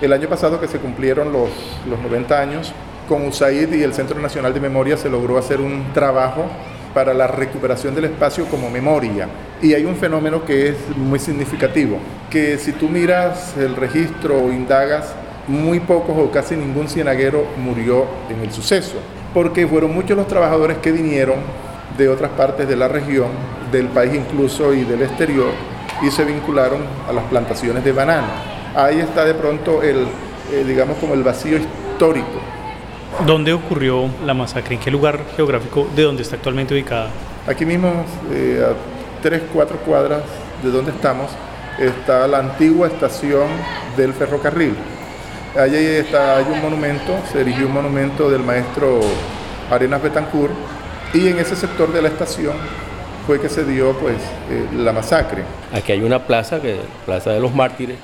El 0.00 0.12
año 0.12 0.28
pasado 0.28 0.60
que 0.60 0.66
se 0.66 0.78
cumplieron 0.78 1.32
los, 1.32 1.50
los 1.88 2.00
90 2.00 2.40
años, 2.40 2.72
con 3.06 3.26
USAID 3.26 3.74
y 3.74 3.82
el 3.82 3.94
Centro 3.94 4.20
Nacional 4.20 4.52
de 4.54 4.60
Memoria 4.60 4.96
se 4.96 5.10
logró 5.10 5.38
hacer 5.38 5.60
un 5.60 5.92
trabajo 5.92 6.46
para 6.94 7.12
la 7.12 7.26
recuperación 7.26 7.94
del 7.94 8.06
espacio 8.06 8.46
como 8.46 8.70
memoria. 8.70 9.28
Y 9.60 9.74
hay 9.74 9.84
un 9.84 9.96
fenómeno 9.96 10.44
que 10.44 10.70
es 10.70 10.76
muy 10.96 11.18
significativo, 11.18 11.98
que 12.30 12.56
si 12.56 12.72
tú 12.72 12.88
miras 12.88 13.56
el 13.58 13.76
registro 13.76 14.42
o 14.42 14.50
indagas, 14.50 15.14
muy 15.46 15.80
pocos 15.80 16.16
o 16.18 16.30
casi 16.30 16.56
ningún 16.56 16.88
cienaguero 16.88 17.46
murió 17.58 18.06
en 18.30 18.40
el 18.40 18.50
suceso, 18.50 18.96
porque 19.34 19.66
fueron 19.66 19.94
muchos 19.94 20.16
los 20.16 20.26
trabajadores 20.26 20.78
que 20.78 20.90
vinieron 20.90 21.36
de 21.96 22.08
otras 22.08 22.30
partes 22.32 22.68
de 22.68 22.76
la 22.76 22.88
región, 22.88 23.28
del 23.72 23.88
país 23.88 24.14
incluso 24.14 24.72
y 24.74 24.84
del 24.84 25.02
exterior, 25.02 25.50
y 26.02 26.10
se 26.10 26.24
vincularon 26.24 26.82
a 27.08 27.12
las 27.12 27.24
plantaciones 27.24 27.84
de 27.84 27.92
banano. 27.92 28.28
Ahí 28.74 29.00
está 29.00 29.24
de 29.24 29.34
pronto 29.34 29.82
el, 29.82 30.06
eh, 30.52 30.64
digamos, 30.66 30.98
como 30.98 31.14
el 31.14 31.22
vacío 31.22 31.58
histórico. 31.58 32.40
¿Dónde 33.26 33.52
ocurrió 33.52 34.10
la 34.24 34.34
masacre? 34.34 34.74
¿En 34.74 34.80
qué 34.80 34.90
lugar 34.90 35.20
geográfico 35.36 35.86
de 35.96 36.02
donde 36.02 36.22
está 36.22 36.36
actualmente 36.36 36.74
ubicada? 36.74 37.08
Aquí 37.46 37.64
mismo, 37.64 38.04
eh, 38.32 38.62
a 38.62 38.74
tres, 39.22 39.42
cuatro 39.52 39.78
cuadras 39.78 40.22
de 40.62 40.70
donde 40.70 40.90
estamos, 40.90 41.30
está 41.78 42.26
la 42.26 42.38
antigua 42.38 42.88
estación 42.88 43.46
del 43.96 44.12
ferrocarril. 44.12 44.74
Allí 45.58 45.76
está, 45.76 46.36
hay 46.36 46.44
un 46.52 46.60
monumento, 46.60 47.14
se 47.32 47.40
erigió 47.40 47.66
un 47.66 47.72
monumento 47.72 48.28
del 48.28 48.42
maestro 48.42 49.00
Arenas 49.70 50.02
Betancourt, 50.02 50.52
y 51.16 51.28
en 51.28 51.38
ese 51.38 51.56
sector 51.56 51.92
de 51.92 52.02
la 52.02 52.08
estación 52.08 52.52
fue 53.26 53.40
que 53.40 53.48
se 53.48 53.64
dio 53.64 53.92
pues 53.94 54.16
eh, 54.50 54.66
la 54.76 54.92
masacre. 54.92 55.42
Aquí 55.72 55.92
hay 55.92 56.02
una 56.02 56.26
plaza, 56.26 56.60
que 56.60 56.76
Plaza 57.04 57.30
de 57.30 57.40
los 57.40 57.54
Mártires, 57.54 57.96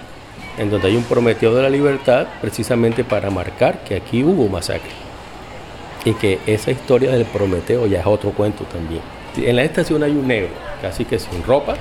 en 0.58 0.70
donde 0.70 0.88
hay 0.88 0.96
un 0.96 1.04
Prometeo 1.04 1.54
de 1.54 1.62
la 1.62 1.70
Libertad, 1.70 2.26
precisamente 2.40 3.04
para 3.04 3.30
marcar 3.30 3.84
que 3.84 3.96
aquí 3.96 4.24
hubo 4.24 4.48
masacre. 4.48 4.90
Y 6.04 6.14
que 6.14 6.40
esa 6.46 6.70
historia 6.70 7.12
del 7.12 7.24
Prometeo 7.26 7.86
ya 7.86 8.00
es 8.00 8.06
otro 8.06 8.30
cuento 8.30 8.64
también. 8.64 9.02
En 9.36 9.56
la 9.56 9.62
estación 9.62 10.02
hay 10.02 10.12
un 10.12 10.26
negro, 10.26 10.50
casi 10.80 11.04
que 11.04 11.18
sin 11.18 11.42
ropa. 11.44 11.74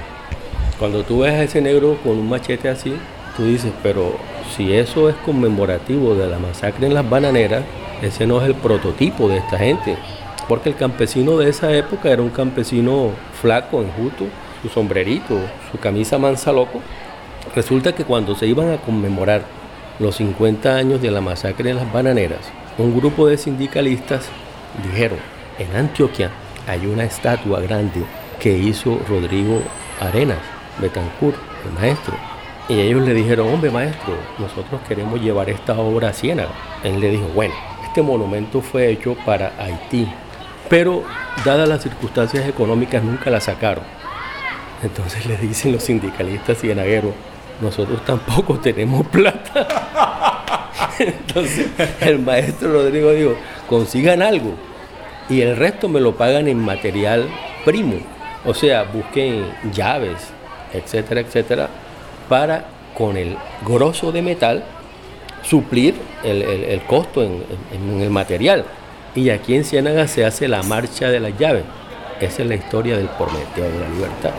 Cuando 0.77 1.03
tú 1.03 1.19
ves 1.19 1.33
a 1.33 1.43
ese 1.43 1.61
negro 1.61 1.97
con 2.03 2.13
un 2.13 2.29
machete 2.29 2.69
así, 2.69 2.93
tú 3.37 3.45
dices, 3.45 3.71
pero 3.81 4.17
si 4.55 4.73
eso 4.73 5.09
es 5.09 5.15
conmemorativo 5.25 6.13
de 6.13 6.27
la 6.27 6.39
masacre 6.39 6.87
en 6.87 6.93
las 6.93 7.09
bananeras, 7.09 7.63
ese 8.01 8.27
no 8.27 8.41
es 8.41 8.47
el 8.47 8.55
prototipo 8.55 9.29
de 9.29 9.37
esta 9.37 9.57
gente 9.57 9.97
porque 10.47 10.69
el 10.69 10.75
campesino 10.75 11.37
de 11.37 11.49
esa 11.49 11.71
época 11.73 12.09
era 12.09 12.21
un 12.21 12.29
campesino 12.29 13.11
flaco, 13.41 13.81
enjuto, 13.81 14.25
su 14.61 14.69
sombrerito, 14.69 15.39
su 15.71 15.77
camisa 15.77 16.17
mansa 16.17 16.51
loco. 16.51 16.81
Resulta 17.55 17.93
que 17.93 18.05
cuando 18.05 18.35
se 18.35 18.47
iban 18.47 18.71
a 18.71 18.77
conmemorar 18.77 19.43
los 19.99 20.15
50 20.17 20.75
años 20.75 21.01
de 21.01 21.11
la 21.11 21.21
masacre 21.21 21.69
de 21.69 21.75
las 21.75 21.91
bananeras, 21.91 22.39
un 22.77 22.95
grupo 22.97 23.27
de 23.27 23.37
sindicalistas 23.37 24.29
dijeron, 24.83 25.19
en 25.59 25.75
Antioquia 25.75 26.31
hay 26.67 26.85
una 26.85 27.03
estatua 27.03 27.59
grande 27.59 28.01
que 28.39 28.57
hizo 28.57 28.99
Rodrigo 29.07 29.61
Arenas, 29.99 30.39
Betancourt, 30.79 31.37
el 31.65 31.73
maestro. 31.73 32.15
Y 32.69 32.79
ellos 32.79 33.01
le 33.01 33.13
dijeron, 33.13 33.49
hombre 33.49 33.69
maestro, 33.69 34.15
nosotros 34.39 34.81
queremos 34.87 35.21
llevar 35.21 35.49
esta 35.49 35.77
obra 35.77 36.09
a 36.09 36.13
Ciénaga. 36.13 36.51
Él 36.83 36.99
le 36.99 37.09
dijo, 37.09 37.27
bueno, 37.35 37.53
este 37.83 38.01
monumento 38.01 38.61
fue 38.61 38.89
hecho 38.89 39.15
para 39.25 39.53
Haití, 39.59 40.07
pero 40.71 41.03
dadas 41.43 41.67
las 41.67 41.83
circunstancias 41.83 42.47
económicas 42.47 43.03
nunca 43.03 43.29
la 43.29 43.41
sacaron. 43.41 43.83
Entonces 44.81 45.25
le 45.25 45.35
dicen 45.35 45.73
los 45.73 45.83
sindicalistas 45.83 46.59
cienagueros, 46.59 47.13
nosotros 47.59 48.03
tampoco 48.05 48.57
tenemos 48.57 49.05
plata. 49.07 50.69
Entonces 50.99 51.67
el 51.99 52.19
maestro 52.19 52.71
Rodrigo 52.71 53.11
dijo, 53.11 53.35
consigan 53.67 54.21
algo 54.21 54.53
y 55.29 55.41
el 55.41 55.57
resto 55.57 55.89
me 55.89 55.99
lo 55.99 56.15
pagan 56.15 56.47
en 56.47 56.57
material 56.57 57.27
primo. 57.65 57.97
O 58.45 58.53
sea, 58.53 58.83
busquen 58.83 59.43
llaves, 59.73 60.29
etcétera, 60.71 61.19
etcétera, 61.19 61.67
para 62.29 62.63
con 62.97 63.17
el 63.17 63.35
grosso 63.67 64.13
de 64.13 64.21
metal 64.21 64.63
suplir 65.43 65.95
el, 66.23 66.81
costo 66.87 67.23
en 67.23 68.01
el 68.01 68.09
material. 68.09 68.63
Y 69.13 69.29
aquí 69.29 69.55
en 69.55 69.65
Ciénaga 69.65 70.07
se 70.07 70.25
hace 70.25 70.47
la 70.47 70.63
marcha 70.63 71.09
de 71.09 71.19
las 71.19 71.37
llaves. 71.37 71.65
Esa 72.21 72.43
es 72.43 72.47
la 72.47 72.55
historia 72.55 72.95
del 72.95 73.09
Prometeo 73.09 73.65
de 73.65 73.79
la 73.79 73.89
Libertad. 73.89 74.31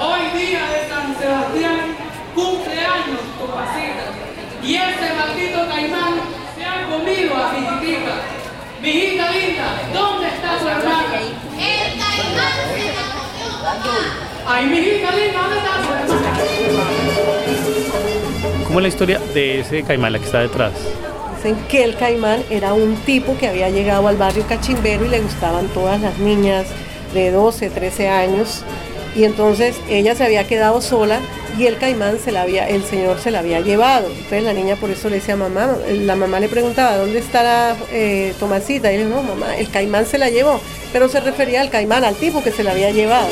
Hoy 0.00 0.20
día 0.38 0.60
de 0.70 0.88
San 0.88 1.14
Sebastián 1.18 1.94
cumpleaños 2.34 3.20
Copacita. 3.38 4.04
Y 4.62 4.76
ese 4.76 5.12
maldito 5.14 5.68
caimán 5.68 6.14
se 6.56 6.64
ha 6.64 6.86
comido 6.88 7.34
a 7.36 7.52
mi 7.52 7.58
hijita. 7.58 8.14
Mi 8.80 8.88
hijita 8.88 9.30
linda, 9.32 9.82
¿dónde 9.92 10.28
está 10.28 10.58
su 10.58 10.68
hermana? 10.68 11.20
El 11.58 11.98
caimán 12.00 12.52
se 12.72 12.86
la 12.88 13.02
comió. 13.12 13.92
Ay, 14.46 14.66
mi 14.66 14.78
hijita 14.78 15.10
linda, 15.14 15.40
¿dónde 15.42 15.58
está 15.58 15.72
su 15.84 15.92
hermana? 15.92 16.30
¿Cómo 18.64 18.78
es 18.78 18.82
la 18.82 18.88
historia 18.88 19.18
de 19.34 19.60
ese 19.60 19.82
caimán, 19.82 20.12
la 20.14 20.18
que 20.18 20.24
está 20.24 20.40
detrás? 20.40 20.72
Dicen 21.42 21.58
que 21.68 21.82
el 21.82 21.96
caimán 21.96 22.42
era 22.50 22.72
un 22.72 22.94
tipo 22.96 23.36
que 23.36 23.48
había 23.48 23.68
llegado 23.68 24.06
al 24.06 24.16
barrio 24.16 24.46
Cachimbero 24.48 25.04
y 25.04 25.08
le 25.08 25.20
gustaban 25.20 25.66
todas 25.68 26.00
las 26.00 26.18
niñas 26.18 26.66
de 27.14 27.32
12, 27.32 27.70
13 27.70 28.08
años. 28.08 28.62
Y 29.16 29.24
entonces 29.24 29.76
ella 29.90 30.14
se 30.14 30.24
había 30.24 30.46
quedado 30.46 30.80
sola 30.80 31.20
y 31.58 31.66
el 31.66 31.76
caimán 31.78 32.18
se 32.18 32.32
la 32.32 32.42
había, 32.42 32.68
el 32.68 32.84
señor 32.84 33.18
se 33.18 33.30
la 33.30 33.40
había 33.40 33.60
llevado. 33.60 34.06
Entonces 34.06 34.44
la 34.44 34.52
niña 34.52 34.76
por 34.76 34.90
eso 34.90 35.08
le 35.10 35.16
decía 35.16 35.34
a 35.34 35.36
mamá, 35.36 35.76
la 35.90 36.16
mamá 36.16 36.38
le 36.38 36.48
preguntaba, 36.48 36.96
¿dónde 36.96 37.18
está 37.18 37.42
la 37.42 37.76
eh, 37.90 38.34
Tomasita? 38.38 38.92
Y 38.92 38.96
él 38.96 39.08
dijo, 39.08 39.20
no, 39.20 39.22
mamá, 39.22 39.56
el 39.56 39.68
caimán 39.68 40.06
se 40.06 40.18
la 40.18 40.30
llevó. 40.30 40.60
Pero 40.92 41.08
se 41.08 41.20
refería 41.20 41.60
al 41.60 41.70
caimán, 41.70 42.04
al 42.04 42.14
tipo 42.14 42.42
que 42.42 42.52
se 42.52 42.62
la 42.62 42.70
había 42.70 42.90
llevado. 42.90 43.28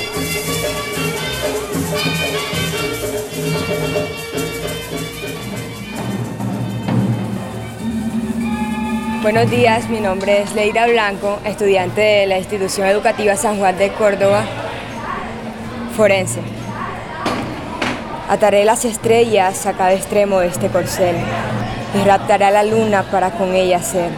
Buenos 9.23 9.51
días, 9.51 9.91
mi 9.91 10.01
nombre 10.01 10.41
es 10.41 10.55
Leida 10.55 10.87
Blanco, 10.87 11.41
estudiante 11.45 12.01
de 12.01 12.27
la 12.27 12.39
institución 12.39 12.87
educativa 12.87 13.37
San 13.37 13.59
Juan 13.59 13.77
de 13.77 13.93
Córdoba, 13.93 14.45
forense. 15.95 16.41
Ataré 18.31 18.65
las 18.65 18.87
estrellas 18.87 19.67
a 19.67 19.75
cada 19.75 19.93
extremo 19.93 20.41
de 20.41 20.47
este 20.47 20.69
corcel 20.69 21.15
y 21.95 22.07
raptaré 22.07 22.47
a 22.47 22.51
la 22.51 22.63
luna 22.63 23.03
para 23.11 23.33
con 23.33 23.55
ella 23.55 23.83
ser. 23.83 24.09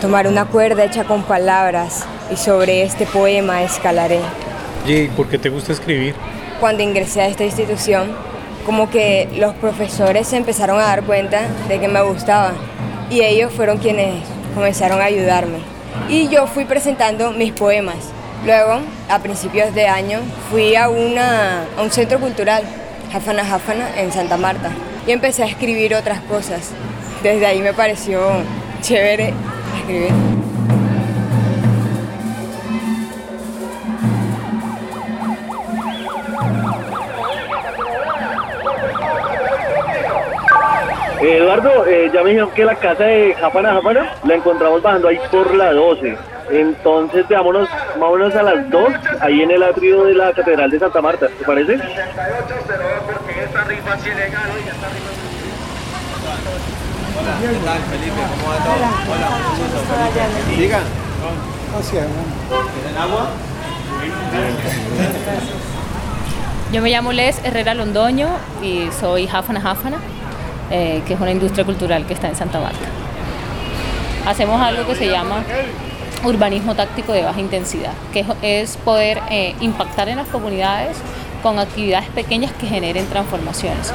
Tomaré 0.00 0.30
una 0.30 0.46
cuerda 0.46 0.82
hecha 0.84 1.04
con 1.04 1.24
palabras 1.24 2.06
y 2.32 2.36
sobre 2.38 2.84
este 2.84 3.04
poema 3.04 3.62
escalaré. 3.62 4.20
¿Y 4.86 5.08
por 5.08 5.28
qué 5.28 5.36
te 5.36 5.50
gusta 5.50 5.74
escribir? 5.74 6.14
Cuando 6.58 6.82
ingresé 6.82 7.20
a 7.20 7.26
esta 7.26 7.44
institución, 7.44 8.16
como 8.64 8.88
que 8.88 9.28
los 9.36 9.52
profesores 9.56 10.26
se 10.26 10.38
empezaron 10.38 10.80
a 10.80 10.84
dar 10.84 11.02
cuenta 11.02 11.42
de 11.68 11.78
que 11.78 11.88
me 11.88 12.00
gustaba 12.00 12.52
y 13.12 13.20
ellos 13.22 13.52
fueron 13.52 13.76
quienes 13.76 14.24
comenzaron 14.54 15.02
a 15.02 15.04
ayudarme. 15.04 15.58
Y 16.08 16.28
yo 16.28 16.46
fui 16.46 16.64
presentando 16.64 17.30
mis 17.32 17.52
poemas. 17.52 17.96
Luego, 18.46 18.80
a 19.08 19.18
principios 19.18 19.74
de 19.74 19.86
año, 19.86 20.20
fui 20.50 20.74
a, 20.74 20.88
una, 20.88 21.64
a 21.76 21.82
un 21.82 21.90
centro 21.90 22.18
cultural 22.18 22.64
Jafana 23.12 23.44
Jafana 23.44 23.88
en 24.00 24.10
Santa 24.10 24.38
Marta. 24.38 24.70
Y 25.06 25.12
empecé 25.12 25.42
a 25.42 25.46
escribir 25.46 25.94
otras 25.94 26.20
cosas. 26.22 26.70
Desde 27.22 27.44
ahí 27.44 27.60
me 27.60 27.74
pareció 27.74 28.20
chévere 28.80 29.34
escribir. 29.78 30.41
Eduardo, 41.52 41.84
eh, 41.86 42.10
ya 42.10 42.22
me 42.22 42.30
dijeron 42.30 42.50
que 42.52 42.64
la 42.64 42.74
casa 42.76 43.04
de 43.04 43.34
Japana 43.34 43.74
Japana 43.74 44.14
la 44.24 44.34
encontramos 44.34 44.80
bajando 44.80 45.08
ahí 45.08 45.20
por 45.30 45.54
la 45.54 45.74
12. 45.74 46.16
Entonces, 46.50 47.28
vámonos, 47.28 47.68
vámonos 48.00 48.34
a 48.34 48.42
las 48.42 48.70
2, 48.70 48.92
ahí 49.20 49.42
en 49.42 49.50
el 49.50 49.62
atrio 49.62 50.04
de 50.04 50.14
la 50.14 50.32
Catedral 50.32 50.70
de 50.70 50.78
Santa 50.78 51.02
Marta, 51.02 51.28
¿te 51.28 51.44
parece? 51.44 51.74
Hola, 51.74 51.82
¿qué 57.38 57.48
tal 57.66 57.80
Felipe? 57.90 58.22
¿Cómo 58.30 58.48
va 58.48 58.56
todo? 58.64 58.72
Hola, 59.12 59.28
gusto. 59.58 60.56
Digan. 60.56 60.84
¿Tienen 62.82 62.96
agua? 62.98 63.28
Yo 66.72 66.80
me 66.80 66.88
llamo 66.88 67.12
Les 67.12 67.44
Herrera 67.44 67.74
Londoño 67.74 68.28
y 68.62 68.88
soy 68.98 69.26
Jafana 69.26 69.60
Jafana, 69.60 69.98
eh, 70.72 71.02
que 71.06 71.14
es 71.14 71.20
una 71.20 71.30
industria 71.30 71.64
cultural 71.64 72.06
que 72.06 72.14
está 72.14 72.28
en 72.28 72.34
Santa 72.34 72.58
Marta. 72.58 72.86
Hacemos 74.26 74.60
algo 74.60 74.86
que 74.86 74.94
se 74.94 75.06
llama 75.08 75.44
urbanismo 76.24 76.74
táctico 76.74 77.12
de 77.12 77.22
baja 77.22 77.40
intensidad, 77.40 77.92
que 78.12 78.24
es 78.42 78.76
poder 78.78 79.20
eh, 79.30 79.54
impactar 79.60 80.08
en 80.08 80.16
las 80.16 80.28
comunidades 80.28 80.96
con 81.42 81.58
actividades 81.58 82.08
pequeñas 82.10 82.52
que 82.52 82.66
generen 82.66 83.06
transformaciones. 83.06 83.92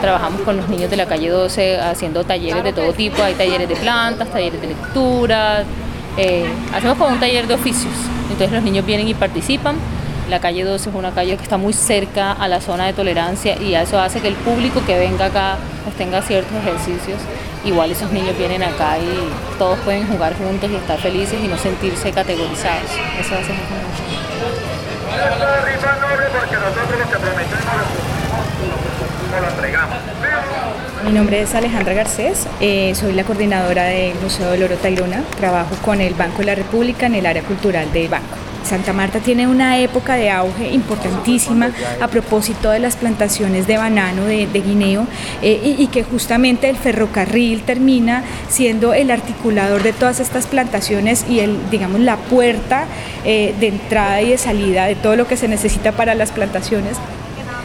Trabajamos 0.00 0.42
con 0.42 0.56
los 0.56 0.68
niños 0.68 0.90
de 0.90 0.96
la 0.96 1.06
calle 1.06 1.28
12 1.28 1.80
haciendo 1.80 2.24
talleres 2.24 2.64
de 2.64 2.72
todo 2.72 2.92
tipo, 2.92 3.22
hay 3.22 3.34
talleres 3.34 3.68
de 3.68 3.76
plantas, 3.76 4.28
talleres 4.28 4.60
de 4.60 4.66
lectura, 4.66 5.64
eh, 6.16 6.46
hacemos 6.74 6.98
como 6.98 7.14
un 7.14 7.20
taller 7.20 7.46
de 7.46 7.54
oficios, 7.54 7.94
entonces 8.24 8.52
los 8.52 8.62
niños 8.62 8.84
vienen 8.84 9.08
y 9.08 9.14
participan. 9.14 9.76
La 10.28 10.40
calle 10.40 10.62
12 10.64 10.90
es 10.90 10.94
una 10.94 11.12
calle 11.12 11.36
que 11.36 11.42
está 11.42 11.56
muy 11.56 11.72
cerca 11.72 12.32
a 12.32 12.48
la 12.48 12.60
zona 12.60 12.84
de 12.84 12.92
tolerancia 12.92 13.56
y 13.62 13.74
eso 13.74 13.98
hace 13.98 14.20
que 14.20 14.28
el 14.28 14.34
público 14.34 14.82
que 14.84 14.98
venga 14.98 15.26
acá 15.26 15.56
pues 15.88 15.96
tenga 15.96 16.20
ciertos 16.20 16.54
ejercicios 16.58 17.18
igual 17.64 17.90
esos 17.90 18.12
niños 18.12 18.36
vienen 18.36 18.62
acá 18.62 18.98
y 18.98 19.58
todos 19.58 19.78
pueden 19.80 20.06
jugar 20.06 20.36
juntos 20.36 20.70
y 20.70 20.76
estar 20.76 20.98
felices 20.98 21.38
y 21.42 21.48
no 21.48 21.56
sentirse 21.56 22.12
categorizados. 22.12 22.90
Eso 23.18 23.34
hace 23.34 23.52
Mi 31.04 31.12
nombre 31.12 31.40
es 31.40 31.54
Alejandra 31.54 31.94
Garcés, 31.94 32.46
eh, 32.60 32.94
soy 32.94 33.14
la 33.14 33.24
coordinadora 33.24 33.84
del 33.84 34.14
Museo 34.16 34.50
del 34.50 34.64
Oro 34.64 34.76
Tayrona, 34.76 35.22
trabajo 35.38 35.74
con 35.82 36.02
el 36.02 36.12
Banco 36.12 36.38
de 36.38 36.44
la 36.44 36.54
República 36.54 37.06
en 37.06 37.14
el 37.14 37.24
área 37.24 37.42
cultural 37.42 37.90
del 37.92 38.08
banco. 38.08 38.47
Santa 38.68 38.92
Marta 38.92 39.20
tiene 39.20 39.46
una 39.48 39.78
época 39.78 40.14
de 40.16 40.30
auge 40.30 40.70
importantísima 40.70 41.70
a 42.00 42.08
propósito 42.08 42.70
de 42.70 42.78
las 42.78 42.96
plantaciones 42.96 43.66
de 43.66 43.78
banano, 43.78 44.24
de, 44.24 44.46
guineo, 44.46 45.06
eh, 45.42 45.76
y, 45.78 45.86
que 45.86 46.04
justamente 46.04 46.68
el 46.68 46.76
ferrocarril 46.76 47.62
termina 47.62 48.22
siendo 48.48 48.92
el 48.92 49.10
articulador 49.10 49.82
de 49.82 49.92
todas 49.92 50.20
estas 50.20 50.46
plantaciones 50.46 51.24
y 51.28 51.40
el, 51.40 51.58
digamos, 51.70 52.00
la 52.00 52.16
puerta 52.16 52.84
eh, 53.24 53.54
de 53.58 53.68
entrada 53.68 54.20
y 54.20 54.30
de 54.30 54.38
salida 54.38 54.84
de 54.84 54.96
todo 54.96 55.16
lo 55.16 55.26
que 55.26 55.36
se 55.36 55.48
necesita 55.48 55.92
para 55.92 56.14
las 56.14 56.30
plantaciones 56.30 56.98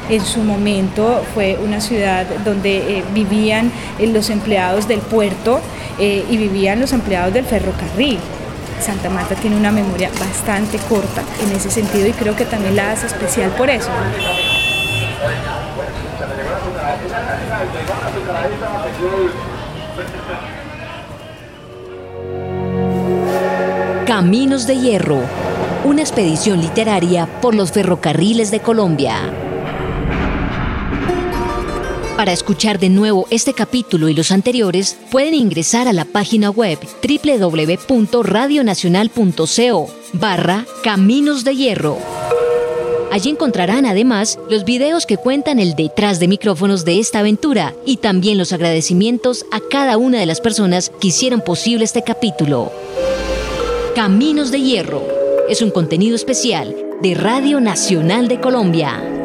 en 0.10 0.22
su 0.22 0.42
momento 0.42 1.24
fue 1.34 1.58
una 1.64 1.80
ciudad 1.80 2.26
donde 2.44 3.00
eh, 3.00 3.04
vivían 3.14 3.72
los 4.00 4.30
empleados 4.30 4.88
del 4.88 5.00
puerto 5.00 5.62
y 6.00 6.38
vivían 6.38 6.80
los 6.80 6.92
empleados 6.92 7.34
del 7.34 7.46
ferrocarril. 7.46 8.18
Santa 8.84 9.10
Marta 9.10 9.36
tiene 9.36 9.56
una 9.56 9.72
memoria 9.72 10.10
bastante 10.20 10.78
corta 10.78 11.24
en 11.42 11.56
ese 11.56 11.72
sentido 11.72 12.06
y 12.06 12.12
creo 12.12 12.36
que 12.36 12.44
también 12.44 12.76
la 12.76 12.92
hace 12.92 13.08
especial 13.08 13.50
por 13.52 13.70
eso. 13.70 13.90
Caminos 24.06 24.68
de 24.68 24.78
Hierro, 24.78 25.22
una 25.86 26.02
expedición 26.02 26.60
literaria 26.60 27.26
por 27.42 27.56
los 27.56 27.72
ferrocarriles 27.72 28.52
de 28.52 28.60
Colombia. 28.60 29.43
Para 32.18 32.32
escuchar 32.32 32.80
de 32.80 32.90
nuevo 32.90 33.26
este 33.32 33.54
capítulo 33.54 34.08
y 34.08 34.14
los 34.14 34.32
anteriores, 34.32 34.96
pueden 35.10 35.34
ingresar 35.34 35.88
a 35.88 35.94
la 35.94 36.06
página 36.06 36.52
web 36.52 36.78
www.radionacional.co 37.02 39.88
barra 40.14 40.64
Caminos 40.84 41.44
de 41.44 41.56
Hierro. 41.56 41.98
Allí 43.12 43.32
encontrarán 43.32 43.88
además 43.88 44.38
los 44.50 44.64
videos 44.64 45.08
que 45.08 45.18
cuentan 45.18 45.60
el 45.60 45.76
detrás 45.76 46.20
de 46.20 46.28
micrófonos 46.28 46.86
de 46.86 47.00
esta 47.00 47.18
aventura 47.20 47.74
y 47.84 47.98
también 47.98 48.38
los 48.38 48.54
agradecimientos 48.54 49.48
a 49.52 49.60
cada 49.60 49.98
una 49.98 50.20
de 50.20 50.28
las 50.28 50.40
personas 50.40 50.92
que 51.02 51.08
hicieron 51.08 51.42
posible 51.42 51.84
este 51.84 52.04
capítulo. 52.04 52.72
Caminos 53.96 54.52
de 54.52 54.62
Hierro 54.62 55.02
es 55.50 55.64
un 55.64 55.72
contenido 55.72 56.16
especial 56.16 56.76
de 57.02 57.16
Radio 57.16 57.60
Nacional 57.60 58.28
de 58.28 58.40
Colombia. 58.40 59.23